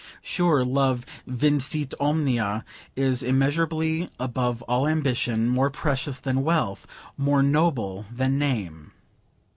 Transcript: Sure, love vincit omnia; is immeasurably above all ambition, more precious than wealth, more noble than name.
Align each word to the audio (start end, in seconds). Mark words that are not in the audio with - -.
Sure, 0.23 0.65
love 0.65 1.05
vincit 1.27 1.93
omnia; 1.99 2.65
is 2.95 3.21
immeasurably 3.21 4.09
above 4.19 4.63
all 4.63 4.87
ambition, 4.87 5.47
more 5.47 5.69
precious 5.69 6.19
than 6.19 6.41
wealth, 6.43 6.87
more 7.19 7.43
noble 7.43 8.07
than 8.11 8.39
name. 8.39 8.93